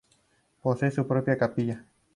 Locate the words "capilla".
1.37-1.85